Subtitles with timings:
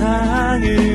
[0.00, 0.89] 세상을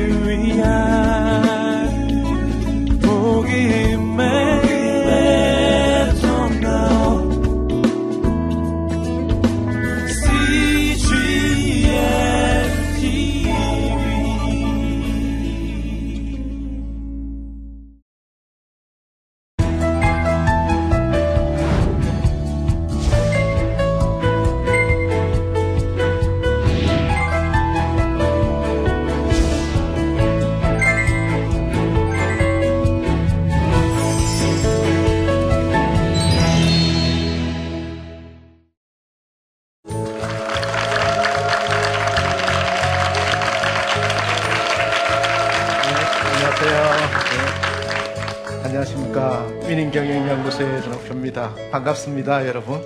[51.86, 52.82] 반갑습니다, 여러분.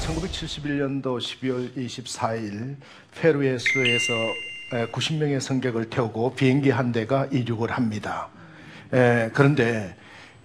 [0.00, 2.76] (1971년도 12월 24일)
[3.20, 4.12] 페루의 수에서
[4.92, 8.30] 90명의 승객을 태우고 비행기 한 대가 이륙을 합니다.
[8.92, 9.94] 에, 그런데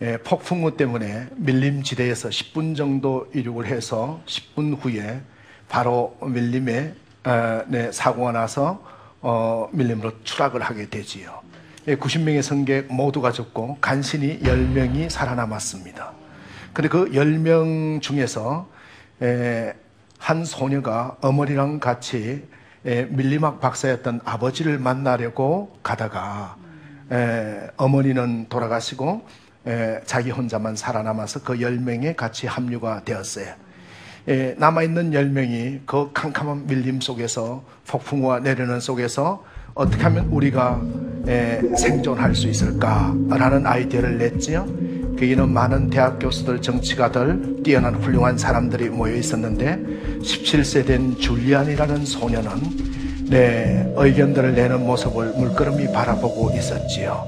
[0.01, 5.21] 에, 폭풍우 때문에 밀림 지대에서 10분 정도 이륙을 해서 10분 후에
[5.69, 6.93] 바로 밀림에
[7.25, 8.83] 에, 네, 사고가 나서
[9.21, 11.41] 어, 밀림으로 추락을 하게 되지요.
[11.87, 16.13] 90명의 승객 모두가 죽고 간신히 10명이 살아남았습니다.
[16.73, 18.69] 근데 그 10명 중에서
[19.21, 19.73] 에,
[20.17, 22.47] 한 소녀가 어머니랑 같이
[22.85, 26.57] 에, 밀림학 박사였던 아버지를 만나려고 가다가
[27.11, 29.25] 에, 어머니는 돌아가시고
[29.67, 33.47] 에, 자기 혼자만 살아남아서 그 10명에 같이 합류가 되었어요.
[34.27, 39.43] 에, 남아있는 10명이 그 캄캄한 밀림 속에서 폭풍우가 내려는 속에서
[39.73, 40.81] 어떻게 하면 우리가
[41.27, 44.65] 에, 생존할 수 있을까라는 아이디어를 냈지요.
[45.13, 49.77] 거기는 많은 대학 교수들, 정치가들, 뛰어난 훌륭한 사람들이 모여 있었는데
[50.21, 52.92] 17세 된 줄리안이라는 소녀는
[53.29, 57.25] 네, 의견들을 내는 모습을 물끄러미 바라보고 있었지요.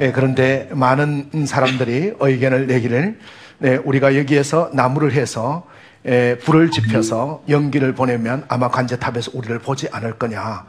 [0.00, 3.18] 예, 그런데 많은 사람들이 의견을 내기를
[3.58, 5.66] 네, 우리가 여기에서 나무를 해서
[6.06, 10.66] 예, 불을 지펴서 연기를 보내면 아마 관제탑에서 우리를 보지 않을 거냐.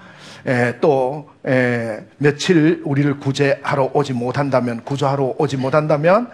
[0.48, 6.30] 예, 또 예, 며칠 우리를 구제하러 오지 못한다면 구조하러 오지 못한다면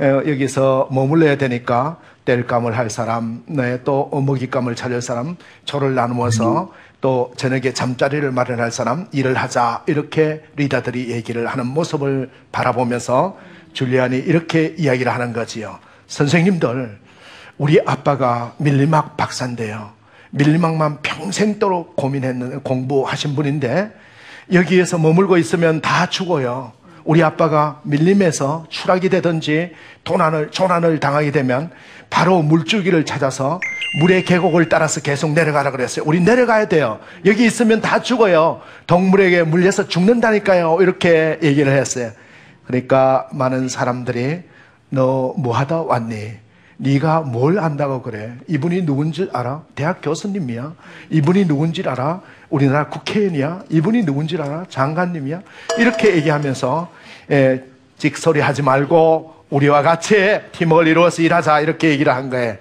[0.00, 7.32] 예, 여기서 머물러야 되니까 뗄감을 할 사람, 네, 또 먹잇감을 차릴 사람, 조를 나누어서 또
[7.36, 13.38] 저녁에 잠자리를 마련할 사람 일을 하자 이렇게 리더들이 얘기를 하는 모습을 바라보면서
[13.72, 15.78] 줄리안이 이렇게 이야기를 하는 거지요.
[16.06, 16.98] 선생님들
[17.58, 19.90] 우리 아빠가 밀리막 박사인데요.
[20.30, 23.92] 밀리막만 평생도록 고민했는 공부하신 분인데
[24.52, 26.72] 여기에서 머물고 있으면 다 죽어요.
[27.04, 29.72] 우리 아빠가 밀림에서 추락이 되든지
[30.04, 31.70] 도난을, 조난을 당하게 되면
[32.10, 33.60] 바로 물줄기를 찾아서
[34.00, 36.04] 물의 계곡을 따라서 계속 내려가라 그랬어요.
[36.06, 36.98] 우리 내려가야 돼요.
[37.24, 38.60] 여기 있으면 다 죽어요.
[38.86, 40.78] 동물에게 물려서 죽는다니까요.
[40.80, 42.10] 이렇게 얘기를 했어요.
[42.66, 44.42] 그러니까 많은 사람들이
[44.90, 46.32] 너 뭐 하다 왔니?
[46.78, 48.34] 네가 뭘 안다고 그래?
[48.48, 49.62] 이분이 누군지 알아?
[49.74, 50.74] 대학 교수님이야.
[51.10, 52.20] 이분이 누군지 알아?
[52.50, 53.64] 우리나라 국회의원이야.
[53.70, 54.66] 이분이 누군지 알아?
[54.68, 55.40] 장관님이야.
[55.78, 56.90] 이렇게 얘기하면서
[57.30, 57.62] 에,
[57.98, 62.56] 찍소리 하지 말고 우리와 같이 팀을 이루어서 일하자 이렇게 얘기를 한 거예요.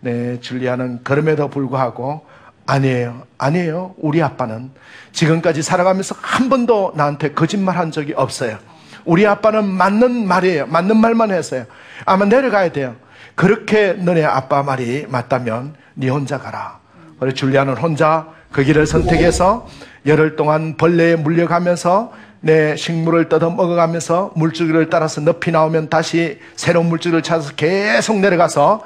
[0.00, 2.26] 네, 줄리아는 그럼에도 불구하고
[2.66, 3.22] 아니에요.
[3.38, 3.94] 아니에요.
[3.98, 4.70] 우리 아빠는
[5.12, 8.58] 지금까지 살아가면서 한 번도 나한테 거짓말 한 적이 없어요.
[9.04, 10.66] 우리 아빠는 맞는 말이에요.
[10.66, 11.64] 맞는 말만 했어요.
[12.04, 12.96] 아마 내려가야 돼요.
[13.34, 16.78] 그렇게 너네 아빠 말이 맞다면 네 혼자 가라.
[17.18, 19.68] 그래 줄리아는 혼자 그 길을 선택해서
[20.06, 27.22] 열흘 동안 벌레에 물려가면서 내 식물을 뜯어 먹어가면서 물줄기를 따라서 높이 나오면 다시 새로운 물줄기를
[27.22, 28.82] 찾아서 계속 내려가서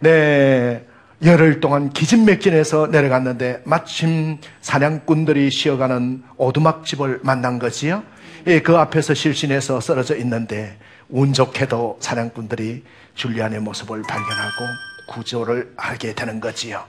[0.00, 0.82] 내
[1.24, 8.02] 열흘 동안 기진맥진해서 내려갔는데 마침 사냥꾼들이 쉬어가는 오두막집을 만난 거지요.
[8.46, 10.76] 예, 그 앞에서 실신해서 쓰러져 있는데
[11.08, 12.84] 운 좋게도 사냥꾼들이
[13.14, 14.64] 줄리안의 모습을 발견하고
[15.10, 16.82] 구조를 하게 되는 거지요.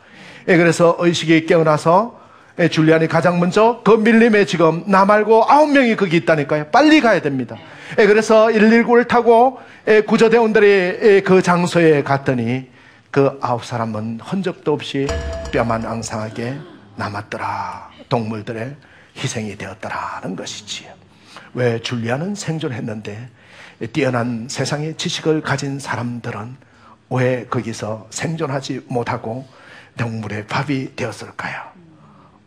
[0.47, 2.24] 예, 그래서 의식이 깨어나서 예,
[2.71, 6.67] 줄리안이 가장 먼저 그 밀림에 지금 나 말고 아홉 명이 거기 있다니까요.
[6.67, 7.57] 빨리 가야 됩니다.
[7.99, 12.69] 예, 그래서 119를 타고 예, 구조대원들이 그 장소에 갔더니
[13.11, 15.07] 그 아홉 사람은 흔적도 없이
[15.51, 16.57] 뼈만 앙상하게
[16.95, 17.89] 남았더라.
[18.07, 18.75] 동물들의
[19.17, 20.89] 희생이 되었더라는 것이지요.
[21.53, 23.29] 왜 줄리아는 생존했는데
[23.91, 26.55] 뛰어난 세상의 지식을 가진 사람들은
[27.09, 29.45] 왜 거기서 생존하지 못하고
[29.97, 31.74] 동물의 밥이 되었을까요?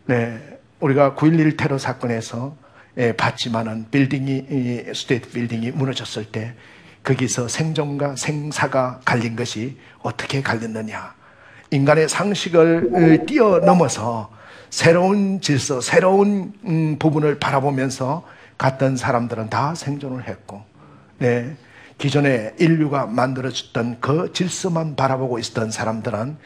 [0.09, 0.39] 네,
[0.81, 2.57] 우리가 9.11 테러 사건에서
[2.97, 6.55] 예, 봤지만은 빌딩이 이 스테이트 빌딩이 무너졌을 때
[7.03, 11.15] 거기서 생존과 생사가 갈린 것이 어떻게 갈렸느냐?
[11.71, 14.31] 인간의 상식을 뛰어넘어서
[14.71, 18.27] 새로운 질서, 새로운 음, 부분을 바라보면서
[18.57, 20.63] 갔던 사람들은 다 생존을 했고,
[21.19, 21.55] 네.
[21.99, 26.39] 기존에 인류가 만들어졌던 그 질서만 바라보고 있었던 사람들은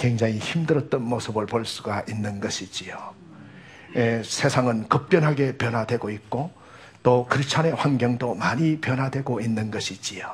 [0.00, 2.96] 굉장히 힘들었던 모습을 볼 수가 있는 것이지요.
[3.96, 6.50] 예, 세상은 급변하게 변화되고 있고
[7.02, 10.24] 또 크리스찬의 환경도 많이 변화되고 있는 것이지요.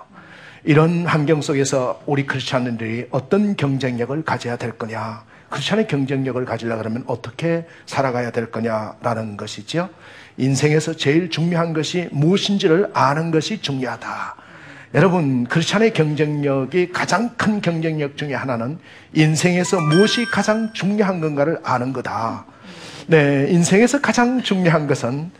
[0.62, 7.66] 이런 환경 속에서 우리 크리스찬들이 어떤 경쟁력을 가져야 될 거냐, 크리스찬의 경쟁력을 가지려 그러면 어떻게
[7.86, 9.88] 살아가야 될 거냐라는 것이죠.
[10.36, 14.36] 인생에서 제일 중요한 것이 무엇인지를 아는 것이 중요하다.
[14.94, 18.78] 여러분, 크리스찬의 경쟁력이 가장 큰 경쟁력 중에 하나는
[19.16, 22.44] 인생에서 무엇이 가장 중요한 건가를 아는 거다.
[23.06, 25.30] 네, 인생에서 가장 중요한 것은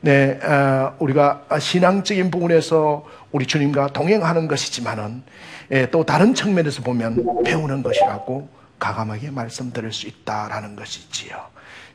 [0.00, 5.22] 네, 어, 우리가 신앙적인 부분에서 우리 주님과 동행하는 것이지만은
[5.70, 8.48] 예, 또 다른 측면에서 보면 배우는 것이라고
[8.78, 11.36] 가감하게 말씀드릴 수 있다라는 것이지요.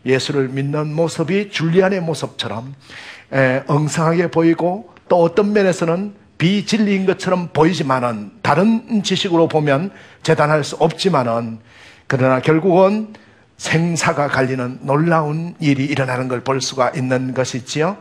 [0.06, 2.76] 예수를 믿는 모습이 줄리안의 모습처럼
[3.34, 9.92] 예, 엉성하게 보이고 또 어떤 면에서는 비진리인 것처럼 보이지만은 다른 지식으로 보면
[10.24, 11.60] 재단할 수 없지만은
[12.08, 13.14] 그러나 결국은
[13.58, 17.96] 생사가 갈리는 놀라운 일이 일어나는 걸 볼 수가 있는 것이지요.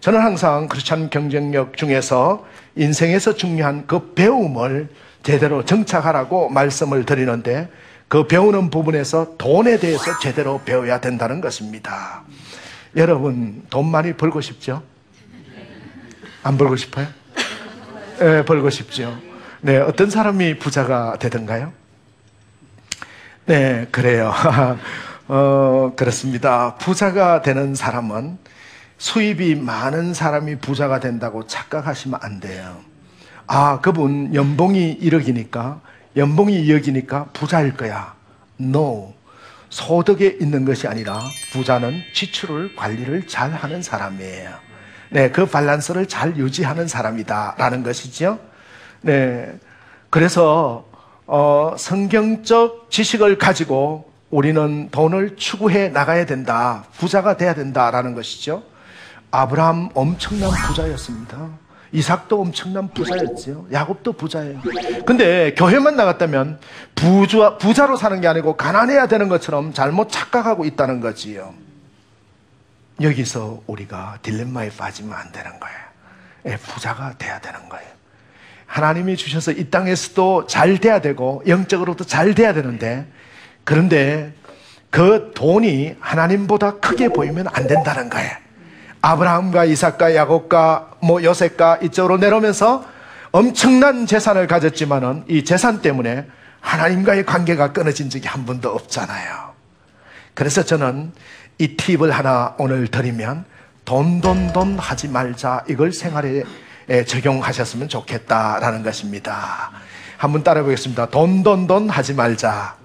[0.00, 2.44] 저는 항상 크리스찬 경쟁력 중에서
[2.74, 4.88] 인생에서 중요한 그 배움을
[5.22, 7.68] 제대로 정착하라고 말씀을 드리는데
[8.08, 12.24] 그 배우는 부분에서 돈에 대해서 제대로 배워야 된다는 것입니다.
[12.96, 14.82] 여러분, 돈 많이 벌고 싶죠?
[16.42, 17.06] 안 벌고 싶어요?
[18.18, 19.18] 네, 벌고 싶죠.
[19.60, 21.72] 네, 어떤 사람이 부자가 되던가요?
[23.44, 24.32] 네, 그래요.
[25.28, 26.76] 어, 그렇습니다.
[26.76, 28.38] 부자가 되는 사람은
[28.96, 32.78] 수입이 많은 사람이 부자가 된다고 착각하시면 안 돼요.
[33.46, 35.80] 아, 그분 연봉이 1억이니까,
[36.16, 38.14] 연봉이 2억이니까 부자일 거야.
[38.58, 39.14] No.
[39.68, 41.20] 소득에 있는 것이 아니라
[41.52, 44.65] 부자는 지출을 관리를 잘 하는 사람이에요.
[45.10, 48.38] 네, 그 밸런스를 잘 유지하는 사람이다라는 것이죠.
[49.02, 49.52] 네.
[50.10, 50.84] 그래서
[51.26, 56.84] 어, 성경적 지식을 가지고 우리는 돈을 추구해 나가야 된다.
[56.98, 58.62] 부자가 돼야 된다라는 것이죠.
[59.30, 61.48] 아브라함 엄청난 부자였습니다.
[61.92, 63.66] 이삭도 엄청난 부자였죠.
[63.72, 64.60] 야곱도 부자예요.
[65.06, 66.58] 근데 교회만 나갔다면
[66.94, 71.54] 부자, 부자로 사는 게 아니고 가난해야 되는 것처럼 잘못 착각하고 있다는 거지요.
[73.00, 75.76] 여기서 우리가 딜레마에 빠지면 안 되는 거예요.
[76.46, 77.86] 예, 부자가 돼야 되는 거예요.
[78.66, 83.06] 하나님이 주셔서 이 땅에서도 잘 돼야 되고 영적으로도 잘 돼야 되는데
[83.64, 84.32] 그런데
[84.90, 88.30] 그 돈이 하나님보다 크게 보이면 안 된다는 거예요.
[89.02, 92.84] 아브라함과 이삭과 야곱과 뭐 요셉과 이쪽으로 내려오면서
[93.30, 96.26] 엄청난 재산을 가졌지만은 이 재산 때문에
[96.60, 99.54] 하나님과의 관계가 끊어진 적이 한 번도 없잖아요.
[100.34, 101.12] 그래서 저는
[101.58, 103.44] 이 팁을 하나 오늘 드리면
[103.84, 105.64] 돈, 돈, 돈 하지 말자.
[105.68, 106.42] 이걸 생활에
[107.06, 109.70] 적용하셨으면 좋겠다라는 것입니다.
[110.18, 111.06] 한번 따라 보겠습니다.
[111.06, 112.76] 돈, 돈, 돈 하지 말자.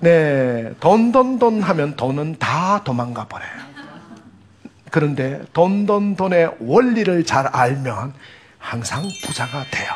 [0.00, 0.72] 네.
[0.80, 3.50] 돈, 돈, 돈 하면 돈은 다 도망가 버려요.
[4.90, 8.12] 그런데 돈, 돈, 돈의 원리를 잘 알면
[8.58, 9.90] 항상 부자가 돼요.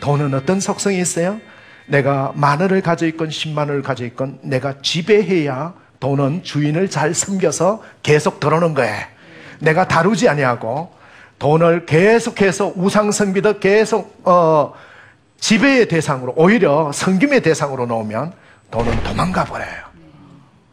[0.00, 1.40] 돈은 어떤 속성이 있어요?
[1.86, 7.82] 내가 만 원을 가져 있건 10만 원을 가져 있건 내가 지배해야 돈은 주인을 잘 섬겨서
[8.02, 9.06] 계속 들어오는 거예요.
[9.60, 10.92] 내가 다루지 아니하고
[11.38, 14.74] 돈을 계속해서 우상 성비도 계속 어,
[15.40, 18.34] 지배의 대상으로 오히려 섬김의 대상으로 놓으면
[18.70, 19.84] 돈은 도망가 버려요.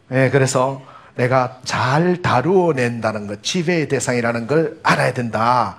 [0.10, 0.82] 네, 그래서
[1.16, 5.78] 내가 잘 다루어낸다는 것, 지배의 대상이라는 걸 알아야 된다.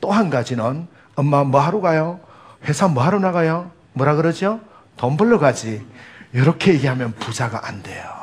[0.00, 2.20] 또 한 가지는 엄마 뭐 하러 가요?
[2.64, 3.70] 회사 뭐 하러 나가요?
[3.92, 4.60] 뭐라 그러죠?
[4.96, 5.84] 돈 벌러 가지.
[6.32, 8.13] 이렇게 얘기하면 부자가 안 돼요.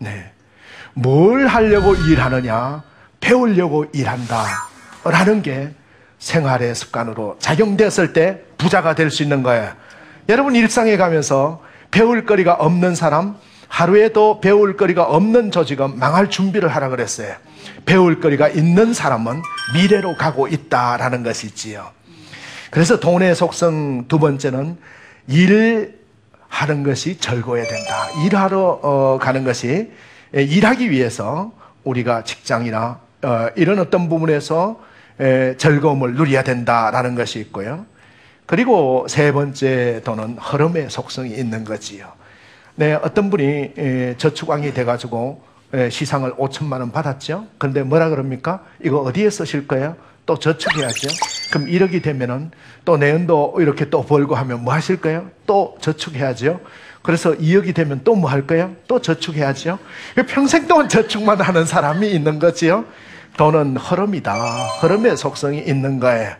[0.00, 0.32] 네.
[0.94, 2.82] 뭘 하려고 일하느냐?
[3.20, 4.44] 배우려고 일한다.
[5.04, 5.72] 라는 게
[6.18, 9.72] 생활의 습관으로 작용됐을 때 부자가 될 수 있는 거예요.
[10.28, 13.36] 여러분 일상에 가면서 배울 거리가 없는 사람,
[13.68, 17.34] 하루에도 배울 거리가 없는 조직은 망할 준비를 하라 그랬어요.
[17.84, 19.42] 배울 거리가 있는 사람은
[19.74, 21.90] 미래로 가고 있다라는 것이지요.
[22.70, 24.78] 그래서 돈의 속성 두 번째는
[25.28, 25.99] 일
[26.50, 28.08] 하는 것이 즐거워야 된다.
[28.26, 29.90] 일하러 어, 가는 것이
[30.36, 31.52] 예, 일하기 위해서
[31.84, 34.80] 우리가 직장이나 어, 이런 어떤 부분에서
[35.20, 37.86] 에, 즐거움을 누려야 된다라는 것이 있고요.
[38.46, 42.12] 그리고 세 번째 돈은 흐름의 속성이 있는 거지요.
[42.74, 45.42] 네, 어떤 분이 에, 저축왕이 돼가지고
[45.72, 47.46] 에, 시상을 5천만 원 받았죠.
[47.58, 48.64] 그런데 뭐라 그럽니까?
[48.82, 49.96] 이거 어디에 쓰실 거예요?
[50.30, 51.08] 또 저축해야죠.
[51.50, 52.52] 그럼 1억이 되면은
[52.84, 55.28] 또 내년도 이렇게 또 벌고 하면 뭐 하실 거예요?
[55.44, 56.60] 또 저축해야죠.
[57.02, 58.76] 그래서 2억이 되면 또 뭐할 거예요?
[58.86, 59.80] 또 저축해야죠.
[60.28, 62.84] 평생 동안 저축만 하는 사람이 있는 거지요.
[63.38, 64.66] 돈은 흐름이다.
[64.80, 66.30] 흐름의 속성이 있는 거예요.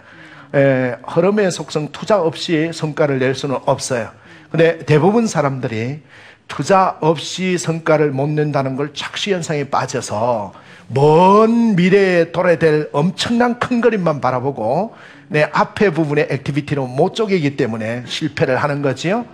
[0.55, 4.11] 에, 흐름의 속성 투자 없이 성과를 낼 수는 없어요.
[4.53, 6.03] 근데 대부분 사람들이
[6.47, 10.53] 투자 없이 성과를 못 낸다는 걸 착시 현상에 빠져서
[10.93, 14.95] 먼 미래에 도래될 엄청난 큰 그림만 바라보고
[15.29, 19.25] 내 앞에 부분의 activity로 못 쪼개기 때문에 실패를 하는 거지요.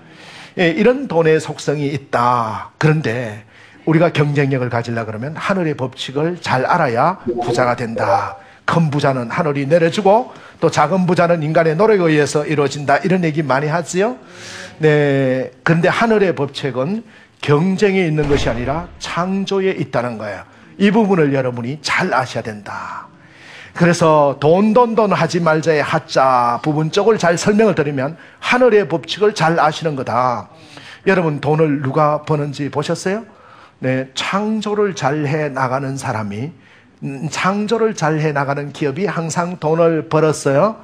[0.58, 2.72] 예, 이런 돈의 속성이 있다.
[2.76, 3.44] 그런데
[3.86, 8.36] 우리가 경쟁력을 가지려 그러면 하늘의 법칙을 잘 알아야 부자가 된다.
[8.66, 12.98] 큰 부자는 하늘이 내려주고 또 작은 부자는 인간의 노력에 의해서 이루어진다.
[12.98, 14.16] 이런 얘기 많이 하지요.
[14.78, 15.50] 네.
[15.62, 17.04] 근데 하늘의 법칙은
[17.40, 20.42] 경쟁에 있는 것이 아니라 창조에 있다는 거예요.
[20.78, 23.06] 이 부분을 여러분이 잘 아셔야 된다.
[23.74, 29.60] 그래서 돈, 돈, 돈 하지 말자의 하자 부분 쪽을 잘 설명을 드리면 하늘의 법칙을 잘
[29.60, 30.48] 아시는 거다.
[31.06, 33.24] 여러분 돈을 누가 버는지 보셨어요?
[33.78, 36.52] 네, 창조를 잘 해 나가는 사람이
[37.02, 40.76] 음, 창조를 잘 해 나가는 기업이 항상 돈을 벌었어요.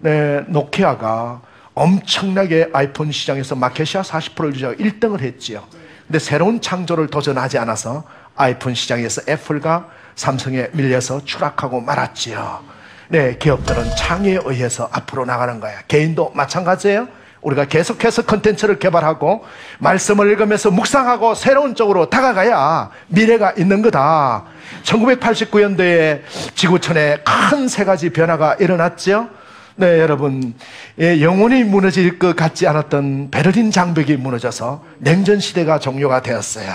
[0.00, 1.42] 네, 노키아가
[1.74, 5.64] 엄청나게 아이폰 시장에서 마켓시아 40%를 주자 1등을 했지요.
[6.06, 8.04] 근데 새로운 창조를 도전하지 않아서
[8.36, 12.60] 아이폰 시장에서 애플과 삼성에 밀려서 추락하고 말았지요.
[13.08, 15.80] 네, 기업들은 창의에 의해서 앞으로 나가는 거야.
[15.88, 17.08] 개인도 마찬가지예요.
[17.42, 19.44] 우리가 계속해서 컨텐츠를 개발하고
[19.78, 24.44] 말씀을 읽으면서 묵상하고 새로운 쪽으로 다가가야 미래가 있는 거다.
[24.82, 26.22] 1989년도에
[26.54, 27.18] 지구촌에
[27.50, 29.28] 큰 세 가지 변화가 일어났죠.
[29.76, 30.54] 네, 여러분.
[30.98, 36.72] 예, 영원히 무너질 것 같지 않았던 베를린 장벽이 무너져서 냉전 시대가 종료가 되었어요.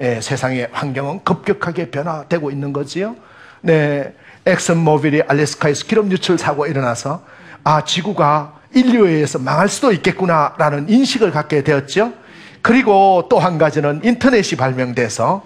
[0.00, 3.16] 예, 세상의 환경은 급격하게 변화되고 있는 거지요.
[3.60, 4.14] 네,
[4.46, 7.24] 엑슨 모빌이 알래스카에서 기름 유출 사고가 일어나서
[7.62, 12.12] 아, 지구가 인류에 의해서 망할 수도 있겠구나라는 인식을 갖게 되었죠.
[12.60, 15.44] 그리고 또 한 가지는 인터넷이 발명돼서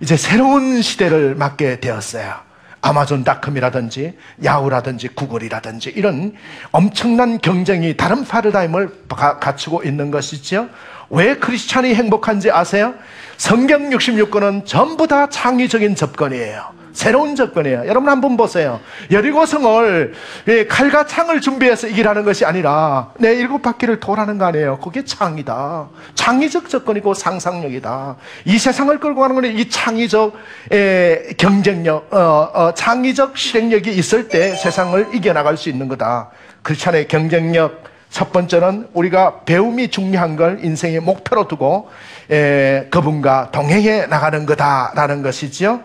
[0.00, 2.34] 이제 새로운 시대를 맞게 되었어요.
[2.80, 6.34] 아마존닷컴이라든지 야후라든지 구글이라든지 이런
[6.70, 10.68] 엄청난 경쟁이 다른 파르다임을 갖추고 있는 것이죠.
[11.10, 12.94] 왜 크리스찬이 행복한지 아세요?
[13.36, 16.77] 성경 66권은 전부 다 창의적인 접근이에요.
[16.98, 17.84] 새로운 접근이에요.
[17.86, 18.80] 여러분 한번 보세요.
[19.12, 20.14] 여리고성을
[20.48, 24.80] 예, 칼과 창을 준비해서 이기라는 것이 아니라 내 일곱 바퀴를 돌아는 거 아니에요.
[24.80, 25.90] 그게 창이다.
[26.16, 28.16] 창의적 접근이고 상상력이다.
[28.46, 30.34] 이 세상을 끌고 가는 것은 이 창의적
[30.72, 36.30] 예, 경쟁력, 어, 어, 창의적 실행력이 있을 때 세상을 이겨나갈 수 있는 거다.
[36.64, 37.06] 그렇잖아요.
[37.06, 37.84] 경쟁력.
[38.10, 41.90] 첫 번째는 우리가 배움이 중요한 걸 인생의 목표로 두고
[42.32, 45.80] 예, 그분과 동행해 나가는 거다라는 것이지요.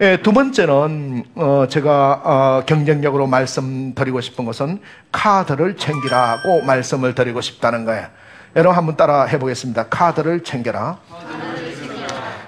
[0.00, 4.78] 예, 두 번째는 어, 제가 어, 경쟁력으로 말씀드리고 싶은 것은
[5.10, 8.06] 카드를 챙기라고 말씀을 드리고 싶다는 거예요.
[8.54, 9.88] 여러분 한번 따라 해보겠습니다.
[9.88, 10.98] 카드를 챙겨라.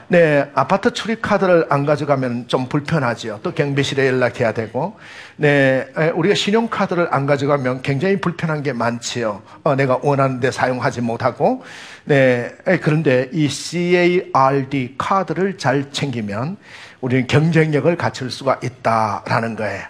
[0.06, 3.40] 네, 아파트 출입 카드를 안 가져가면 좀 불편하지요.
[3.44, 4.96] 또 경비실에 연락해야 되고,
[5.36, 9.42] 네, 우리가 신용 카드를 안 가져가면 굉장히 불편한 게 많지요.
[9.62, 11.62] 어, 내가 원하는데 사용하지 못하고,
[12.04, 12.52] 네,
[12.82, 16.56] 그런데 이 CARD 카드를 잘 챙기면
[17.00, 19.82] 우리는 경쟁력을 갖출 수가 있다라는 거예요.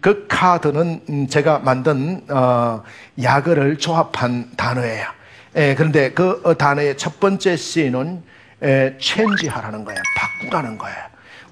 [0.00, 2.82] 그 카드는 음, 제가 만든 어,
[3.20, 5.06] 약어를 조합한 단어예요.
[5.56, 8.22] 예, 그런데 그 어, 단어의 첫 번째 C는
[8.62, 10.00] 예, 체인지하라는 거예요.
[10.16, 10.96] 바꾸라는 거예요.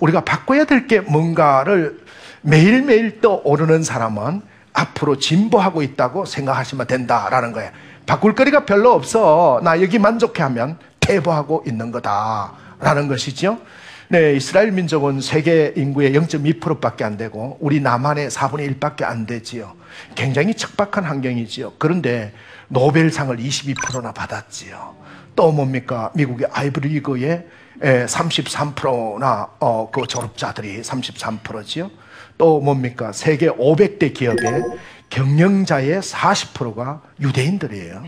[0.00, 2.00] 우리가 바꿔야 될 게 뭔가를
[2.42, 4.42] 매일매일 떠오르는 사람은
[4.72, 7.70] 앞으로 진보하고 있다고 생각하시면 된다라는 거예요.
[8.06, 9.60] 바꿀 거리가 별로 없어.
[9.62, 13.58] 나 여기 만족해 하면 퇴보하고 있는 거다라는 것이죠.
[14.08, 19.74] 네, 이스라엘 민족은 세계 인구의 0.2%밖에 안 되고 우리 남한의 4분의 1밖에 안 되지요.
[20.14, 21.74] 굉장히 척박한 환경이지요.
[21.78, 22.34] 그런데
[22.68, 24.94] 노벨상을 22%나 받았지요.
[25.34, 26.10] 또 뭡니까?
[26.14, 27.46] 미국의 아이브리그의
[27.80, 31.90] 33%나 어, 그 졸업자들이 33%지요.
[32.36, 33.10] 또 뭡니까?
[33.12, 34.64] 세계 500대 기업의
[35.08, 38.04] 경영자의 40%가 유대인들이에요.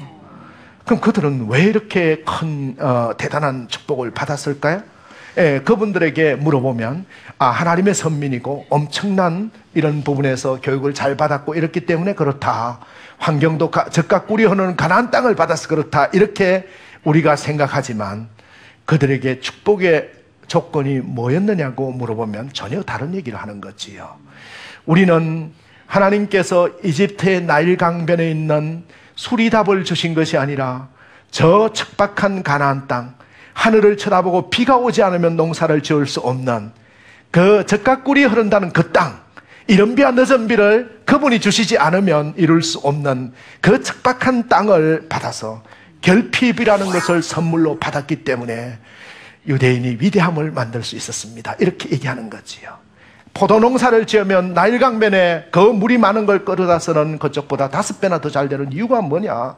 [0.85, 4.83] 그럼 그들은 왜 이렇게 큰 어, 대단한 축복을 받았을까요?
[5.39, 7.05] 예, 그분들에게 물어보면
[7.39, 12.81] 아 하나님의 선민이고 엄청난 이런 부분에서 교육을 잘 받았고 이렇기 때문에 그렇다.
[13.19, 16.07] 환경도 적각 꾸리 흐르는 가나안 땅을 받아서 그렇다.
[16.07, 16.67] 이렇게
[17.05, 18.29] 우리가 생각하지만
[18.87, 20.11] 그들에게 축복의
[20.47, 24.17] 조건이 뭐였느냐고 물어보면 전혀 다른 얘기를 하는 거지요.
[24.87, 25.53] 우리는
[25.87, 28.85] 하나님께서 이집트의 나일 강변에 있는
[29.17, 30.89] 수리답을 주신 것이 아니라
[31.31, 33.15] 저 척박한 가나안 땅
[33.57, 36.73] 하늘을 쳐다보고 비가 오지 않으면 농사를 지을 수 없는
[37.31, 39.19] 그 적각꿀이 흐른다는 그 땅,
[39.67, 43.33] 이른 비와 늦은 비를 그분이 주시지 않으면 이룰 수 없는
[43.63, 45.63] 그 척박한 땅을 받아서
[46.03, 48.79] 결핍이라는 것을 선물로 받았기 때문에
[49.49, 51.57] 유대인이 위대함을 만들 수 있었습니다.
[51.59, 52.77] 이렇게 얘기하는 거지요.
[53.33, 58.71] 포도 농사를 지으면 나일강변에 그 물이 많은 걸 끌어다서는 그쪽보다 다섯 배나 더 잘 되는
[58.73, 59.57] 이유가 뭐냐?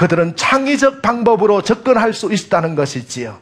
[0.00, 3.38] 그들은 창의적 방법으로 접근할 수 있다는 것이지요.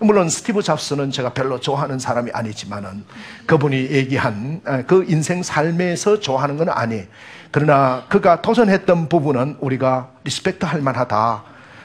[0.00, 3.06] 물론 스티브 잡스는 제가 별로 좋아하는 사람이 아니지만은
[3.46, 7.04] 그분이 얘기한 그 인생 삶에서 좋아하는 건 아니.
[7.50, 11.42] 그러나 그가 도전했던 부분은 우리가 respect 할 만하다.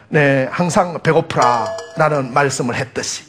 [0.10, 3.24] 네, 항상 배고프라라는 말씀을 했듯이.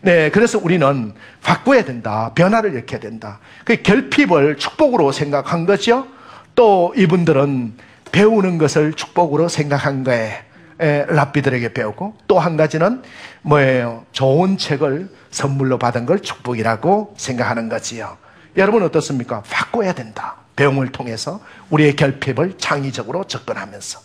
[0.00, 1.12] 네, 그래서 우리는
[1.44, 2.32] 바꿔야 된다.
[2.34, 3.38] 변화를 일으켜야 된다.
[3.64, 6.08] 그 결핍을 축복으로 생각한 거죠.
[6.56, 10.36] 또 이분들은 배우는 것을 축복으로 생각한 거예요.
[10.78, 13.02] 랍비들에게 배우고 또 한 가지는
[13.42, 14.04] 뭐예요?
[14.12, 18.16] 좋은 책을 선물로 받은 걸 축복이라고 생각하는 거지요.
[18.56, 19.42] 여러분 어떻습니까?
[19.48, 20.36] 바꿔야 된다.
[20.56, 21.40] 배움을 통해서
[21.70, 24.00] 우리의 결핍을 창의적으로 접근하면서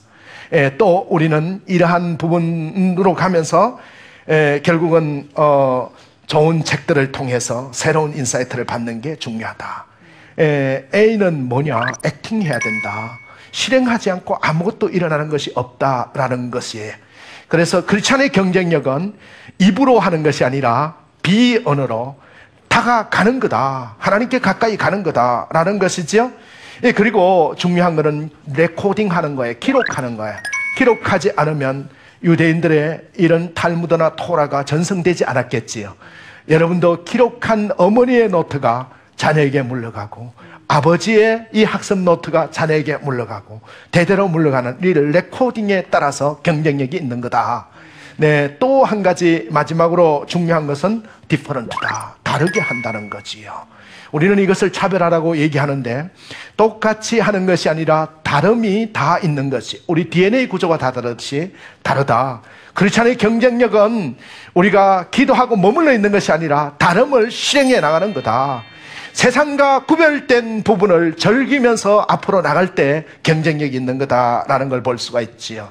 [0.54, 3.80] 에, 또 우리는 이러한 부분으로 가면서
[4.30, 5.92] 에, 결국은 어,
[6.28, 9.86] 좋은 책들을 통해서 새로운 insight를 받는 게 중요하다.
[10.40, 11.82] 에, A는 뭐냐?
[12.04, 13.18] acting해야 된다.
[13.52, 16.94] 실행하지 않고 아무것도 일어나는 것이 없다라는 것이에요.
[17.48, 19.14] 그래서 크리스찬의 경쟁력은
[19.60, 22.18] 입으로 하는 것이 아니라 비언어로
[22.68, 23.96] 다가가는 거다.
[23.98, 26.32] 하나님께 가까이 가는 거다라는 것이죠.
[26.84, 29.56] 예, 그리고 중요한 것은 recording 하는 거예요.
[29.60, 30.36] 기록하는 거예요.
[30.78, 31.90] 기록하지 않으면
[32.24, 35.96] 유대인들의 이런 탈무드나 토라가 전승되지 않았겠지요.
[36.50, 40.32] 여러분도 기록한 어머니의 노트가 자녀에게 물러가고
[40.70, 47.68] 아버지의 이 학습 노트가 자녀에게 물러가고 대대로 물러가는 이 레코딩에 따라서 경쟁력이 있는 거다.
[48.18, 52.16] 네, 또 한 가지 마지막으로 중요한 것은 디퍼런트다.
[52.24, 53.66] 다르게 한다는 거지요.
[54.12, 56.10] 우리는 이것을 차별하라고 얘기하는데
[56.56, 61.54] 똑같이 하는 것이 아니라 다름이 다 있는 것이 우리 DNA 구조가 다 다르듯이
[61.84, 62.42] 다르다.
[62.74, 64.16] 크리스찬의 경쟁력은
[64.54, 68.64] 우리가 기도하고 머물러 있는 것이 아니라 다름을 실행해 나가는 거다.
[69.18, 75.70] 세상과 구별된 부분을 즐기면서 앞으로 나갈 때 경쟁력이 있는 거다라는 걸 볼 수가 있지요.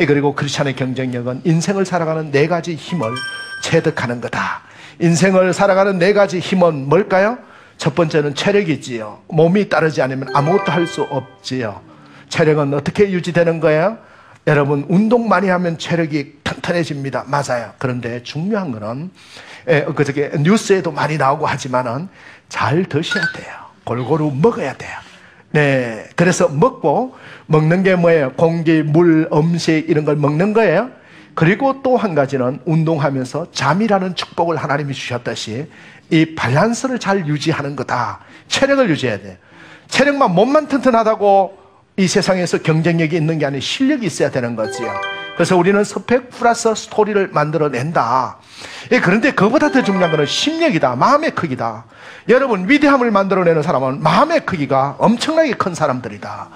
[0.00, 3.14] 예, 그리고 크리스찬의 경쟁력은 인생을 살아가는 네 가지 힘을
[3.62, 4.62] 체득하는 거다.
[4.98, 7.38] 인생을 살아가는 네 가지 힘은 뭘까요?
[7.76, 9.22] 첫 번째는 체력이지요.
[9.28, 11.80] 몸이 따르지 않으면 아무것도 할 수 없지요.
[12.30, 13.98] 체력은 어떻게 유지되는 거예요?
[14.48, 17.26] 여러분, 운동 많이 하면 체력이 튼튼해집니다.
[17.28, 17.74] 맞아요.
[17.78, 19.10] 그런데 중요한 거는,
[19.68, 22.08] 예, 그저께 뉴스에도 많이 나오고 하지만은
[22.48, 23.54] 잘 드셔야 돼요.
[23.84, 24.90] 골고루 먹어야 돼요.
[25.50, 26.08] 네.
[26.16, 28.32] 그래서 먹고, 먹는 게 뭐예요?
[28.32, 30.90] 공기, 물, 음식, 이런 걸 먹는 거예요.
[31.34, 35.70] 그리고 또 한 가지는 운동하면서 잠이라는 축복을 하나님이 주셨듯이
[36.10, 38.20] 이 밸런스를 잘 유지하는 거다.
[38.48, 39.38] 체력을 유지해야 돼.
[39.88, 41.58] 체력만 몸만 튼튼하다고
[41.98, 44.88] 이 세상에서 경쟁력이 있는 게 아니라 실력이 있어야 되는 거지요.
[45.34, 48.36] 그래서 우리는 스펙 플러스 스토리를 만들어낸다.
[48.92, 50.94] 예, 그런데 그보다 더 중요한 것은 심력이다.
[50.94, 51.86] 마음의 크기다.
[52.28, 56.48] 여러분, 위대함을 만들어내는 사람은 마음의 크기가 엄청나게 큰 사람들이다.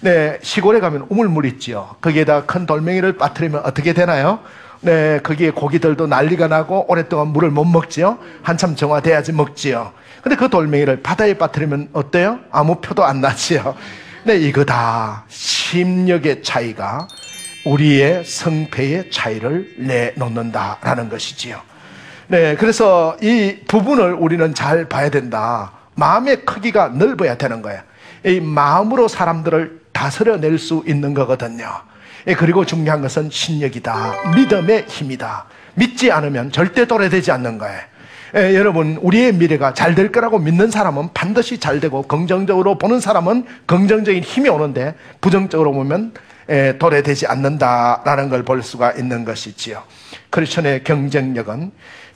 [0.00, 1.96] 네, 시골에 가면 우물물 있지요.
[2.02, 4.40] 거기에다 큰 돌멩이를 빠뜨리면 어떻게 되나요?
[4.82, 8.18] 네, 거기에 고기들도 난리가 나고 오랫동안 물을 못 먹지요.
[8.42, 9.92] 한참 정화돼야지 먹지요.
[10.22, 12.40] 근데 그 돌멩이를 바다에 빠뜨리면 어때요?
[12.50, 13.74] 아무 표도 안 나지요.
[14.22, 15.24] 네, 이거 다.
[15.28, 17.08] 심력의 차이가
[17.64, 21.60] 우리의 성패의 차이를 내놓는다라는 것이지요.
[22.28, 25.72] 네, 그래서 이 부분을 우리는 잘 봐야 된다.
[25.94, 27.80] 마음의 크기가 넓어야 되는 거예요.
[28.26, 31.66] 이 마음으로 사람들을 다스려낼 수 있는 거거든요.
[32.26, 34.34] 예, 그리고 중요한 것은 신력이다.
[34.36, 35.46] 믿음의 힘이다.
[35.74, 37.80] 믿지 않으면 절대 도래되지 않는 거예요.
[38.36, 43.44] 예, 여러분, 우리의 미래가 잘 될 거라고 믿는 사람은 반드시 잘 되고, 긍정적으로 보는 사람은
[43.66, 46.12] 긍정적인 힘이 오는데, 부정적으로 보면
[46.48, 49.82] 예, 도래되지 않는다라는 걸 볼 수가 있는 것이지요.
[50.30, 51.70] 크리스천의 경쟁력은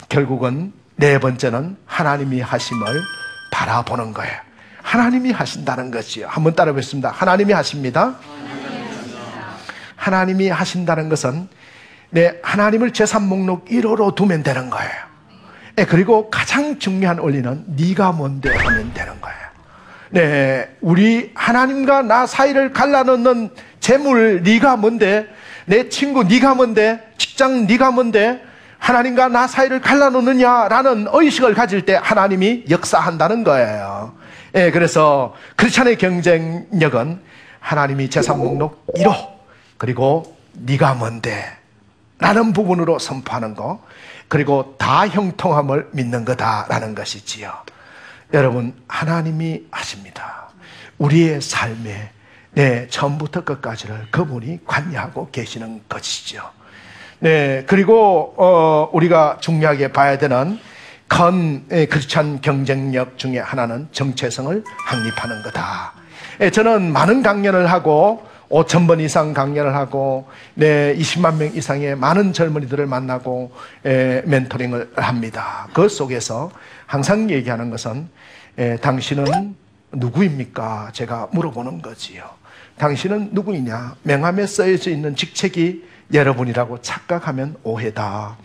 [0.08, 3.02] 결국은 네 번째는 하나님이 하심을
[3.50, 4.32] 바라보는 거예요.
[4.82, 6.26] 하나님이 하신다는 것이요.
[6.28, 7.10] 한번 따라 뵙습니다.
[7.10, 8.16] 하나님이 하십니다.
[9.96, 11.48] 하나님이 하신다는 것은
[12.10, 14.90] 네, 하나님을 재산 목록 1호로 두면 되는 거예요.
[15.76, 19.38] 네, 그리고 가장 중요한 원리는 네가 뭔데 하면 되는 거예요.
[20.10, 25.26] 네, 우리 하나님과 나 사이를 갈라놓는 재물 네가 뭔데?
[25.66, 27.00] 내 친구 네가 뭔데?
[27.18, 28.40] 직장 네가 뭔데?
[28.78, 34.14] 하나님과 나 사이를 갈라놓느냐라는 의식을 가질 때 하나님이 역사한다는 거예요.
[34.54, 37.20] 예, 그래서 크리스찬의 경쟁력은
[37.58, 39.28] 하나님이 재산 목록 1호
[39.78, 41.44] 그리고 네가 뭔데?
[42.18, 43.82] 라는 부분으로 선포하는 거,
[44.28, 47.52] 그리고 다 형통함을 믿는 거다라는 것이지요.
[48.32, 50.48] 여러분, 하나님이 하십니다.
[50.98, 52.10] 우리의 삶에,
[52.52, 56.42] 네, 처음부터 끝까지를 그분이 관여하고 계시는 것이죠.
[57.20, 60.58] 네, 그리고, 어, 우리가 중요하게 봐야 되는
[61.06, 65.92] 큰 크리스찬 경쟁력 중에 하나는 정체성을 확립하는 거다.
[66.40, 72.32] 예, 저는 많은 강연을 하고 5천 번 이상 강연을 하고 네 20만 명 이상의 많은
[72.32, 73.52] 젊은이들을 만나고
[73.84, 75.68] 에, 멘토링을 합니다.
[75.74, 76.50] 그 속에서
[76.86, 78.08] 항상 얘기하는 것은
[78.58, 79.56] 에, 당신은
[79.92, 80.90] 누구입니까?
[80.92, 82.24] 제가 물어보는 거지요.
[82.78, 83.96] 당신은 누구이냐?
[84.02, 88.36] 명함에 써져 있는 직책이 여러분이라고 착각하면 오해다.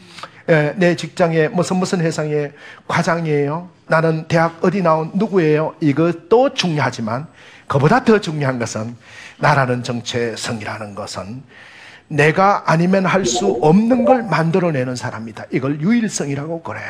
[0.48, 2.54] 에, 내 직장에 무슨 무슨 회사의
[2.88, 3.70] 과장이에요.
[3.88, 5.76] 나는 대학 어디 나온 누구예요?
[5.80, 7.28] 이것도 중요하지만
[7.68, 8.96] 그보다 더 중요한 것은
[9.40, 11.44] 나라는 정체성이라는 것은
[12.08, 15.46] 내가 아니면 할 수 없는 걸 만들어내는 사람이다.
[15.52, 16.84] 이걸 유일성이라고 그래요.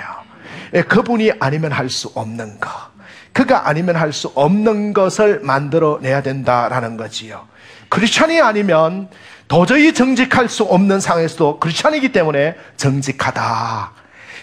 [0.73, 2.69] 예, 그분이 아니면 할 수 없는 것.
[3.33, 7.47] 그가 아니면 할 수 없는 것을 만들어내야 된다라는 거지요.
[7.89, 9.09] 크리스찬이 아니면
[9.47, 13.91] 도저히 정직할 수 없는 상황에서도 크리스찬이기 때문에 정직하다.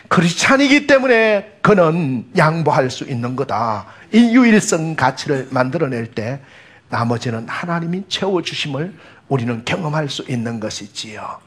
[0.09, 3.87] 크리스찬이기 때문에 그는 양보할 수 있는 거다.
[4.12, 6.40] 이 유일성 가치를 만들어낼 때
[6.88, 8.94] 나머지는 하나님이 채워주심을
[9.29, 11.38] 우리는 경험할 수 있는 것이지요.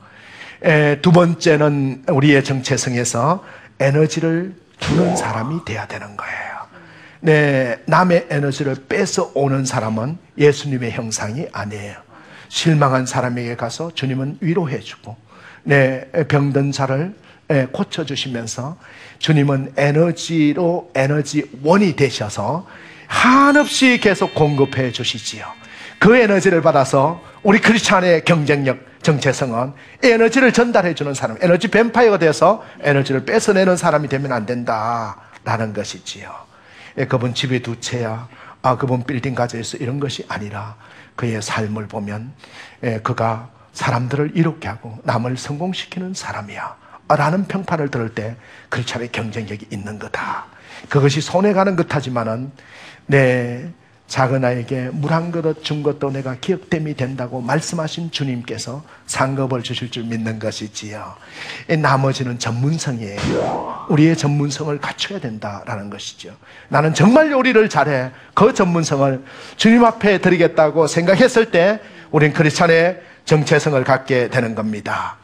[0.63, 3.43] 에, 두 번째는 우리의 정체성에서
[3.79, 6.49] 에너지를 주는 사람이 돼야 되는 거예요.
[7.21, 11.95] 네, 남의 에너지를 뺏어 오는 사람은 예수님의 형상이 아니에요.
[12.47, 15.15] 실망한 사람에게 가서 주님은 위로해주고,
[15.63, 17.13] 네, 병든 자를
[17.71, 18.77] 고쳐주시면서
[19.19, 22.67] 주님은 에너지로 에너지 원이 되셔서
[23.09, 25.45] 한없이 계속 공급해 주시지요.
[25.97, 33.25] 그 에너지를 받아서 우리 크리스찬의 경쟁력, 정체성은 에너지를 전달해 주는 사람, 에너지 뱀파이어가 돼서 에너지를
[33.25, 36.31] 뺏어내는 사람이 되면 안 된다라는 것이지요.
[36.99, 38.29] 예, 그분 집에 두 채야,
[38.61, 40.75] 아, 그분 빌딩 가져 있어 이런 것이 아니라
[41.15, 42.31] 그의 삶을 보면
[42.83, 46.77] 예, 그가 사람들을 이롭게 하고 남을 성공시키는 사람이야.
[47.09, 48.35] 라는 평판을 들을 때
[48.69, 50.45] 크리스찬의 경쟁력이 있는 거다.
[50.89, 52.51] 그것이 손해 가는 것 하지만은
[53.09, 53.67] 내
[54.07, 60.03] 작은 아이에게 물 한 그릇 준 것도 내가 기억됨이 된다고 말씀하신 주님께서 상급을 주실 줄
[60.03, 61.15] 믿는 것이지요.
[61.79, 63.87] 나머지는 전문성이에요.
[63.89, 66.35] 우리의 전문성을 갖춰야 된다라는 것이죠.
[66.69, 68.11] 나는 정말 요리를 잘해.
[68.35, 69.23] 그 전문성을
[69.57, 71.79] 주님 앞에 드리겠다고 생각했을 때
[72.11, 75.17] 우린 크리스찬의 정체성을 갖게 되는 겁니다.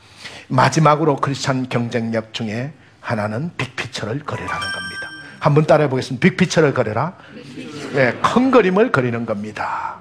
[0.48, 2.72] 마지막으로 크리스찬 경쟁력 중에
[3.02, 5.10] 하나는 빅피처를 그리라는 겁니다.
[5.40, 6.28] 한번 따라해 보겠습니다.
[6.28, 7.14] 빅피처를 그려라.
[7.96, 9.96] 예, 큰 그림을 그리는 겁니다.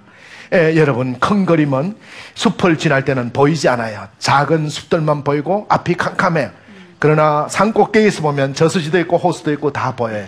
[0.53, 1.95] 예, 여러분, 큰 그림은
[2.35, 4.09] 숲을 지날 때는 보이지 않아요.
[4.19, 6.51] 작은 숲들만 보이고 앞이 캄캄해요.
[6.99, 10.27] 그러나 산 꼭대기에서 보면 저수지도 있고 호수도 있고 다 보여요.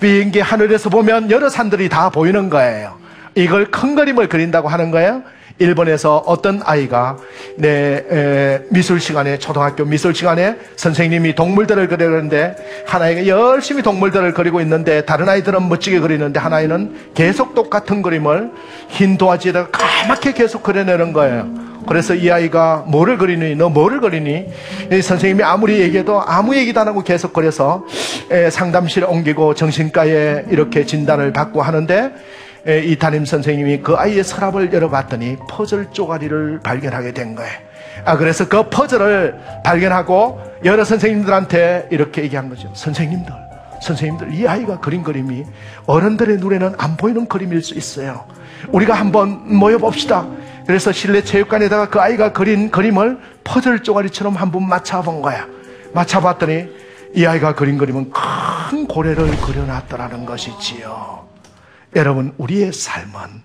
[0.00, 2.96] 비행기 하늘에서 보면 여러 산들이 다 보이는 거예요.
[3.34, 5.22] 이걸 큰 그림을 그린다고 하는 거예요.
[5.58, 7.16] 일본에서 어떤 아이가
[7.56, 15.04] 내 에, 미술 시간에 초등학교 미술 시간에 선생님이 동물들을 그리는데 하나이가 열심히 동물들을 그리고 있는데
[15.04, 18.50] 다른 아이들은 멋지게 그리는데 하나이는 계속 똑같은 그림을
[18.88, 21.48] 흰 도화지에다가 까맣게 계속 그려내는 거예요.
[21.86, 23.54] 그래서 이 아이가 뭐를 그리니?
[23.56, 24.46] 너 뭐를 그리니?
[25.02, 27.84] 선생님이 아무리 얘기해도 아무 얘기도 안 하고 계속 그려서
[28.50, 32.12] 상담실에 옮기고 정신과에 이렇게 진단을 받고 하는데
[32.66, 37.52] 이 담임 선생님이 그 아이의 서랍을 열어봤더니 퍼즐 쪼가리를 발견하게 된 거예요.
[38.06, 42.70] 아, 그래서 그 퍼즐을 발견하고 여러 선생님들한테 이렇게 얘기한 거죠.
[42.72, 43.32] 선생님들,
[43.82, 45.44] 선생님들, 이 아이가 그린 그림이
[45.86, 48.24] 어른들의 눈에는 안 보이는 그림일 수 있어요.
[48.68, 50.26] 우리가 한번 모여봅시다.
[50.66, 55.46] 그래서 실내 체육관에다가 그 아이가 그린 그림을 퍼즐 쪼가리처럼 한번 맞춰본 거야.
[55.92, 56.68] 맞춰봤더니
[57.14, 61.33] 이 아이가 그린 그림은 큰 고래를 그려놨더라는 것이지요.
[61.94, 63.42] 여러분, 우리의 삶은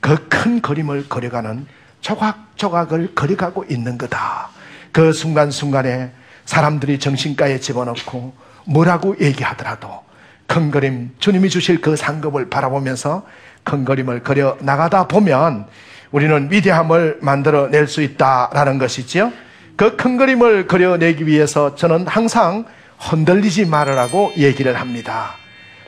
[0.00, 1.66] 그 큰 그림을 그려가는
[2.00, 4.50] 조각조각을 그려가고 있는 거다.
[4.92, 6.12] 그 순간순간에
[6.44, 8.34] 사람들이 정신가에 집어넣고
[8.66, 10.04] 뭐라고 얘기하더라도
[10.46, 13.26] 큰 그림, 주님이 주실 그 상급을 바라보면서
[13.64, 15.66] 큰 그림을 그려 나가다 보면
[16.12, 19.32] 우리는 위대함을 만들어 낼 수 있다라는 것이지요.
[19.76, 22.64] 그 큰 그림을 그려내기 위해서 저는 항상
[22.98, 25.34] 흔들리지 말으라고 얘기를 합니다.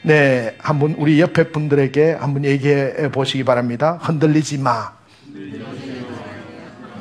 [0.02, 3.98] 네, 한번 우리 옆에 분들에게 한번 얘기해 보시기 바랍니다.
[4.00, 4.92] 흔들리지 마.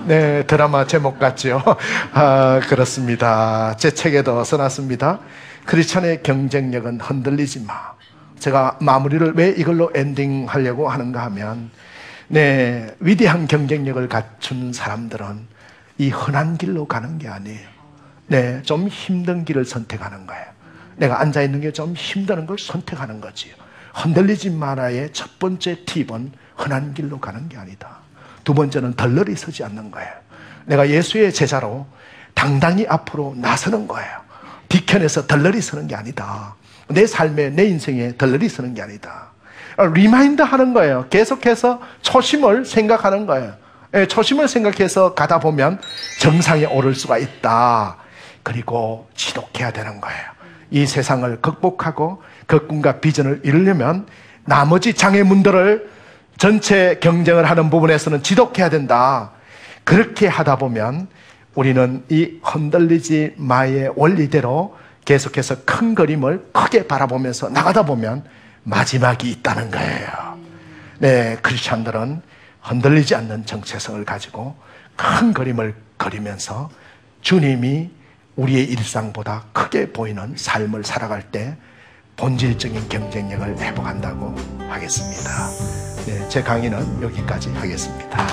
[0.08, 1.62] 네, 드라마 제목 같죠?
[2.14, 3.76] 아, 그렇습니다.
[3.78, 5.20] 제 책에도 써놨습니다.
[5.66, 7.94] 크리스천의 경쟁력은 흔들리지 마.
[8.40, 11.70] 제가 마무리를 왜 이걸로 엔딩 하려고 하는가 하면,
[12.30, 15.48] 네, 위대한 경쟁력을 갖춘 사람들은
[16.00, 17.68] 이 흔한 길로 가는 게 아니에요.
[18.28, 20.57] 네, 좀 힘든 길을 선택하는 거예요.
[20.98, 23.54] 내가 앉아 있는 게 좀 힘드는 걸 선택하는 거지요.
[23.94, 28.00] 흔들리지 말아의 첫 번째 팁은 흔한 길로 가는 게 아니다.
[28.44, 30.10] 두 번째는 덜러리 서지 않는 거예요.
[30.66, 31.88] 내가 예수의 제자로
[32.34, 34.10] 당당히 앞으로 나서는 거예요.
[34.70, 36.56] 뒤편에서 들러리 서는 게 아니다.
[36.90, 39.30] 내 삶에, 내 인생에 들러리 서는 게 아니다.
[39.94, 41.08] remind 하는 거예요.
[41.10, 43.54] 계속해서 초심을 생각하는 거예요.
[43.94, 45.80] 예, 초심을 생각해서 가다 보면
[46.20, 47.98] 정상에 오를 수가 있다.
[48.44, 50.37] 그리고 지독해야 되는 거예요.
[50.72, 54.06] 이 세상을 극복하고 그 꿈과 비전을 이루려면
[54.46, 55.90] 나머지 장애물들을
[56.38, 59.32] 전체 경쟁을 하는 부분에서는 지독해야 된다.
[59.84, 61.08] 그렇게 하다 보면
[61.56, 68.24] 우리는 이 흔들리지 마의 원리대로 계속해서 큰 그림을 크게 바라보면서 나가다 보면
[68.64, 70.38] 마지막이 있다는 거예요.
[71.00, 72.22] 네, 크리스찬들은
[72.62, 74.56] 흔들리지 않는 정체성을 가지고
[74.96, 76.70] 큰 그림을 그리면서
[77.22, 77.90] 주님이
[78.38, 81.58] 우리의 일상보다 크게 보이는 삶을 살아갈 때
[82.16, 84.36] 본질적인 경쟁력을 회복한다고
[84.70, 85.50] 하겠습니다.
[86.06, 88.28] 네, 제 강의는 여기까지 하겠습니다.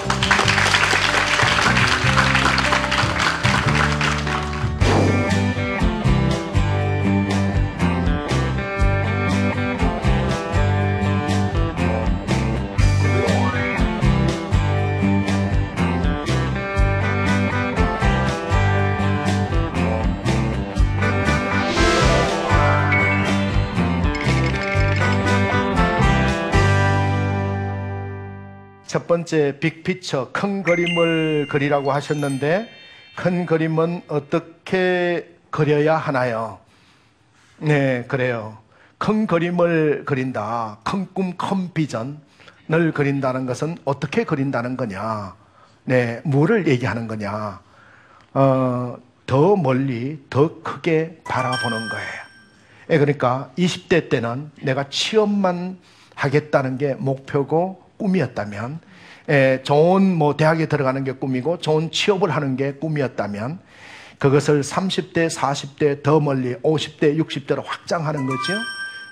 [29.04, 32.70] 첫 번째 빅피처 큰 그림을 그리라고 하셨는데
[33.14, 36.58] 큰 그림은 어떻게 그려야 하나요?
[37.58, 38.56] 네, 그래요.
[38.96, 40.78] 큰 그림을 그린다.
[40.84, 45.34] 큰 꿈, 큰 비전을 그린다는 것은 어떻게 그린다는 거냐?
[45.84, 47.60] 네, 뭐를 얘기하는 거냐?
[48.32, 52.08] 어, 더 멀리, 더 크게 바라보는 거예요.
[52.88, 55.76] 예, 그러니까 20대 때는 내가 취업만
[56.14, 58.80] 하겠다는 게 목표고 꿈이었다면,
[59.28, 63.58] 에, 좋은 뭐 대학에 들어가는 게 꿈이고 좋은 취업을 하는 게 꿈이었다면,
[64.18, 68.54] 그것을 30대, 40대 더 멀리 50대, 60대로 확장하는 거죠.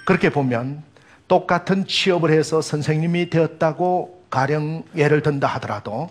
[0.06, 0.82] 그렇게 보면
[1.28, 6.10] 똑같은 취업을 해서 선생님이 되었다고 가령 예를 든다 하더라도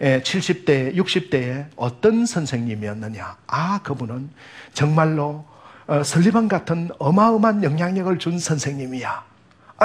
[0.00, 3.36] 70대, 60대에 어떤 선생님이었느냐.
[3.46, 4.30] 아, 그분은
[4.72, 5.44] 정말로
[5.86, 9.31] 어, 설리반 같은 어마어마한 영향력을 준 선생님이야.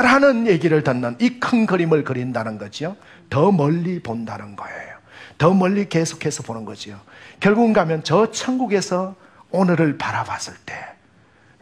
[0.02, 2.96] 라는 얘기를 듣는 이 큰 그림을 그린다는 거지요.
[3.30, 4.98] 더 멀리 본다는 거예요.
[5.38, 7.00] 더 멀리 계속해서 보는 거지요.
[7.40, 9.16] 결국은 가면 저 천국에서
[9.52, 10.74] 오늘을 바라봤을 때,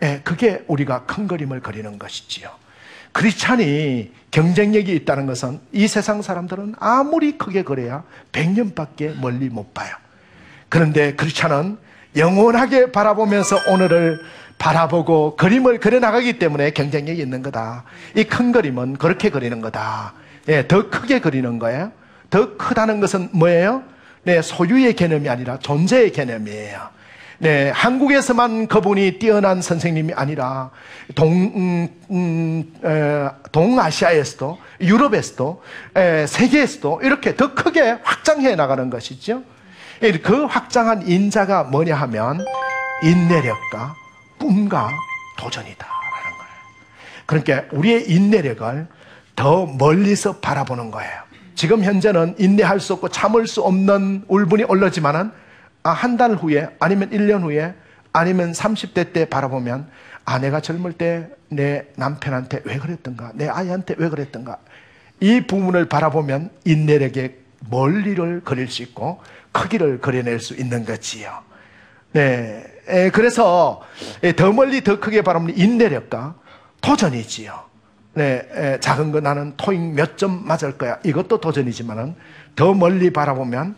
[0.01, 2.49] 예, 그게 우리가 큰 그림을 그리는 것이지요.
[3.11, 9.95] 크리스찬이 경쟁력이 있다는 것은 이 세상 사람들은 아무리 크게 그래야 100년밖에 멀리 못 봐요.
[10.67, 11.77] 그런데 크리스찬은
[12.17, 14.21] 영원하게 바라보면서 오늘을
[14.57, 17.83] 바라보고 그림을 그려나가기 때문에 경쟁력이 있는 거다.
[18.15, 20.13] 이 큰 그림은 그렇게 그리는 거다.
[20.47, 21.91] 예, 더 크게 그리는 거예요.
[22.29, 23.83] 더 크다는 것은 뭐예요?
[24.23, 26.95] 네, 소유의 개념이 아니라 존재의 개념이에요.
[27.37, 30.71] 네, 한국에서만 그분이 뛰어난 선생님이 아니라
[31.15, 35.63] 동, 음, 음, 에, 동아시아에서도 유럽에서도
[35.95, 39.43] 에, 세계에서도 이렇게 더 크게 확장해 나가는 것이죠.
[40.01, 42.39] 예, 그 확장한 인자가 뭐냐 하면
[43.03, 43.95] 인내력과
[44.45, 44.89] 꿈과
[45.37, 46.53] 도전이다라는 거예요.
[47.25, 48.87] 그러니까 우리의 인내력을
[49.35, 51.11] 더 멀리서 바라보는 거예요.
[51.55, 55.31] 지금 현재는 인내할 수 없고 참을 수 없는 울분이 올라지만은
[55.83, 57.73] 아, 한 달 후에 아니면 1년 후에
[58.13, 59.87] 아니면 30대 때 바라보면
[60.25, 63.31] 아, 내가 젊을 때 내 남편한테 왜 그랬던가?
[63.35, 64.57] 내 아이한테 왜 그랬던가?
[65.19, 67.35] 이 부분을 바라보면 인내력의
[67.69, 71.31] 멀리를 그릴 수 있고 크기를 그려낼 수 있는 거지요.
[72.11, 72.63] 네.
[72.87, 73.81] 에, 그래서
[74.35, 76.35] 더 멀리 더 크게 바라보면 인내력과
[76.81, 77.65] 도전이지요.
[78.13, 80.99] 네, 에, 작은 거 나는 토익 몇 점 맞을 거야.
[81.03, 82.15] 이것도 도전이지만은
[82.55, 83.75] 더 멀리 바라보면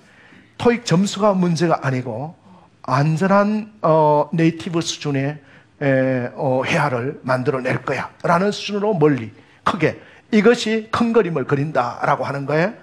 [0.58, 2.36] 토익 점수가 문제가 아니고
[2.84, 5.40] 안전한 어, 네이티브 수준의
[5.82, 8.10] 에, 어, 회화를 만들어낼 거야.
[8.24, 9.32] 라는 수준으로 멀리,
[9.64, 10.00] 크게.
[10.32, 12.74] 이것이 큰 그림을 그린다라고 하는 거예요.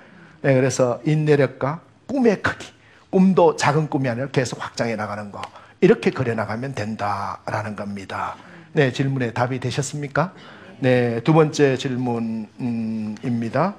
[0.42, 2.72] 네, 그래서 인내력과 꿈의 크기.
[3.10, 5.40] 꿈도 작은 꿈이 아니라 계속 확장해 나가는 거.
[5.80, 8.36] 이렇게 그려나가면 된다라는 겁니다.
[8.72, 10.32] 네, 질문에 답이 되셨습니까?
[10.80, 13.74] 네, 두 번째 질문입니다.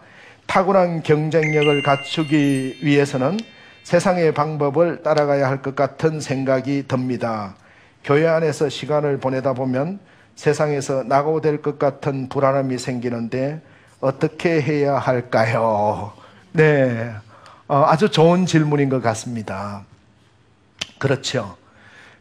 [0.47, 3.39] 탁월한 경쟁력을 갖추기 위해서는
[3.83, 7.55] 세상의 방법을 따라가야 할 것 같은 생각이 듭니다.
[8.03, 9.99] 교회 안에서 시간을 보내다 보면
[10.35, 13.61] 세상에서 낙오될 것 같은 불안함이 생기는데
[13.99, 16.13] 어떻게 해야 할까요?
[16.51, 17.11] 네.
[17.67, 19.83] 어, 아주 좋은 질문인 것 같습니다.
[20.99, 21.57] 그렇죠.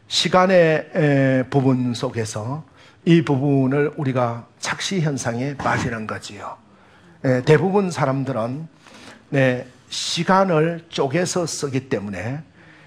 [0.07, 2.63] 시간의 에, 부분 속에서
[3.05, 6.57] 이 부분을 우리가 착시 현상에 빠지는 거지요.
[7.23, 8.67] 에, 대부분 사람들은
[9.29, 12.41] 네, 시간을 쪼개서 쓰기 때문에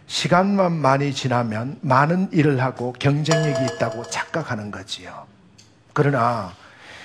[0.07, 5.26] 시간만 많이 지나면 많은 일을 하고 경쟁력이 있다고 착각하는 거지요.
[5.92, 6.52] 그러나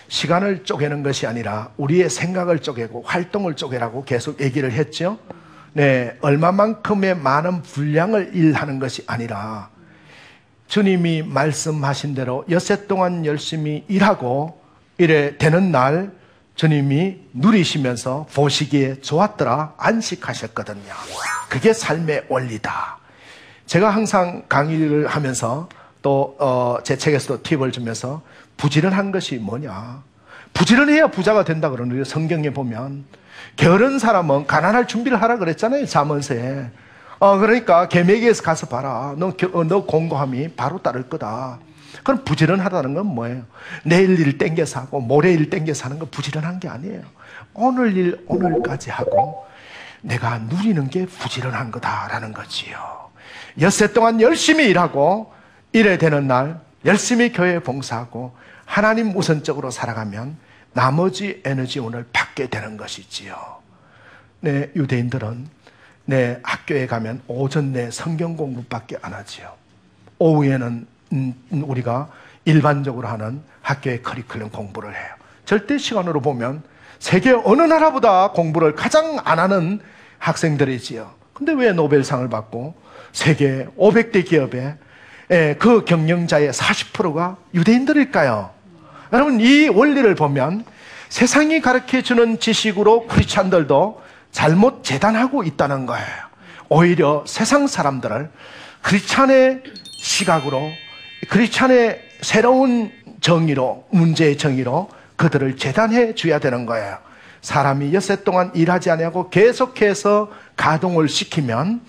[0.07, 5.17] 시간을 쪼개는 것이 아니라 우리의 생각을 쪼개고 활동을 쪼개라고 계속 얘기를 했죠.
[5.73, 9.72] 네, 얼마만큼의 많은 분량을 일하는 것이 아니라
[10.73, 14.59] 주님이 말씀하신 대로 여세 동안 열심히 일하고
[14.97, 16.11] 이래 되는 날
[16.55, 20.91] 주님이 누리시면서 보시기에 좋았더라 안식하셨거든요.
[21.47, 22.97] 그게 삶의 원리다.
[23.67, 25.69] 제가 항상 강의를 하면서
[26.01, 28.23] 또제 책에서도 팁을 주면서
[28.57, 30.01] 부지런한 것이 뭐냐?
[30.55, 32.03] 부지런해야 부자가 된다 그러는 거예요.
[32.03, 33.05] 성경에 보면
[33.57, 35.85] 게으른 사람은 가난할 준비를 하라 그랬잖아요.
[35.85, 36.71] 자문서에.
[37.19, 39.15] 어, 그러니까 개매기에서 가서 봐라.
[39.17, 41.59] 너, 어, 너 공고함이 바로 따를 거다.
[42.03, 43.43] 그럼 부지런하다는 건 뭐예요?
[43.83, 47.01] 내일 일 땡겨서 하고 모레 일 땡겨서 하는 건 부지런한 게 아니에요.
[47.53, 49.45] 오늘 일 오늘까지 하고
[50.01, 52.77] 내가 누리는 게 부지런한 거다라는 거지요.
[53.61, 55.31] 엿새 동안 열심히 일하고
[55.71, 60.37] 일에 되는 날 열심히 교회 봉사하고 하나님 우선적으로 살아가면
[60.73, 63.35] 나머지 에너지원을 받게 되는 것이지요.
[64.41, 65.47] 네, 유대인들은
[66.05, 69.53] 네, 학교에 가면 오전 내 성경 공부밖에 안 하지요.
[70.19, 72.09] 오후에는 음, 우리가
[72.45, 75.13] 일반적으로 하는 학교의 커리큘럼 공부를 해요.
[75.45, 76.63] 절대 시간으로 보면
[76.99, 79.79] 세계 어느 나라보다 공부를 가장 안 하는
[80.19, 81.11] 학생들이지요.
[81.33, 82.75] 근데 왜 노벨상을 받고
[83.11, 84.75] 세계 500대 기업에
[85.59, 88.51] 그 경영자의 40%가 유대인들일까요?
[89.13, 90.65] 여러분 이 원리를 보면
[91.09, 94.02] 세상이 가르쳐 주는 지식으로 크리스찬들도
[94.33, 96.07] 잘못 재단하고 있다는 거예요.
[96.67, 98.29] 오히려 세상 사람들을
[98.81, 99.63] 크리스찬의
[100.01, 100.69] 시각으로
[101.29, 102.91] 크리스찬의 새로운
[103.21, 106.97] 정의로 문제의 정의로 그들을 재단해 줘야 되는 거예요.
[107.41, 111.81] 사람이 엿새 동안 일하지 아니하고 계속해서 가동을 시키면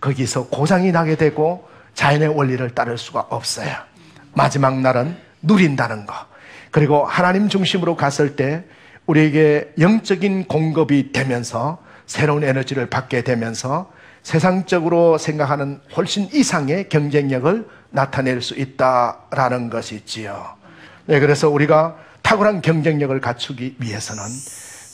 [0.00, 3.72] 거기서 고장이 나게 되고 자연의 원리를 따를 수가 없어요.
[4.34, 6.14] 마지막 날은 누린다는 거.
[6.70, 8.64] 그리고 하나님 중심으로 갔을 때
[9.06, 13.90] 우리에게 영적인 공급이 되면서 새로운 에너지를 받게 되면서
[14.22, 20.54] 세상적으로 생각하는 훨씬 이상의 경쟁력을 나타낼 수 있다라는 것이지요.
[21.06, 24.22] 네, 그래서 우리가 탁월한 경쟁력을 갖추기 위해서는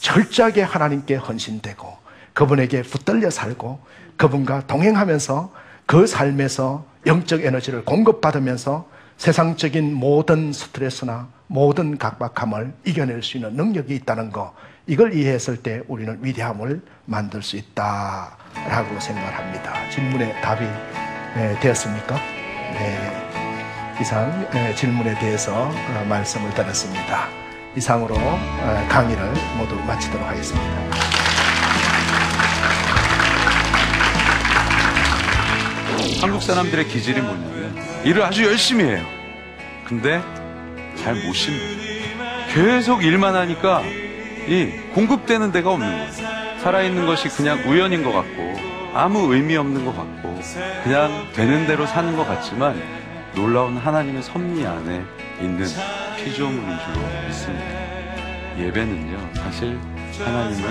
[0.01, 1.97] 철저하게 하나님께 헌신되고
[2.33, 3.81] 그분에게 붙들려 살고
[4.17, 5.53] 그분과 동행하면서
[5.87, 14.31] 그 삶에서 영적 에너지를 공급받으면서 세상적인 모든 스트레스나 모든 각박함을 이겨낼 수 있는 능력이 있다는
[14.31, 14.55] 거
[14.87, 19.91] 이걸 이해했을 때 우리는 위대함을 만들 수 있다라고 생각합니다.
[19.91, 20.65] 질문에 답이
[21.35, 22.15] 네, 되었습니까?
[22.15, 23.29] 네.
[24.01, 27.27] 이상 네, 질문에 대해서 어, 말씀을 드렸습니다.
[27.77, 30.69] 이상으로 어, 강의를 모두 마치도록 하겠습니다.
[36.21, 39.05] 한국 사람들의 기질이 뭐냐면 일을 아주 열심히 해요.
[39.85, 40.21] 근데
[41.03, 41.83] 잘 못 쉽니다.
[42.53, 43.83] 계속 일만 하니까
[44.49, 46.59] 이 공급되는 데가 없는 거예요.
[46.61, 48.57] 살아있는 것이 그냥 우연인 것 같고
[48.95, 50.41] 아무 의미 없는 것 같고
[50.83, 52.81] 그냥 되는 대로 사는 것 같지만
[53.35, 55.03] 놀라운 하나님의 섭리 안에
[55.41, 55.67] 있는
[56.17, 57.65] 피조물인 줄로 믿습니다.
[58.59, 59.79] 예배는요 사실
[60.19, 60.69] 하나님을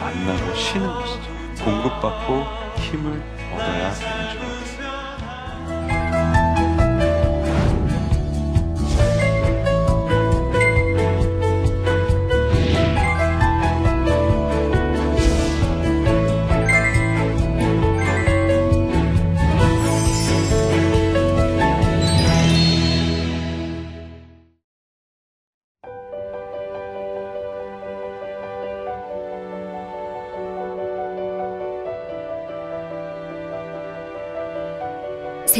[0.00, 1.64] 만나고 쉬는 것이죠.
[1.64, 2.46] 공급받고
[2.78, 4.79] 힘을 얻어야 되는 줄.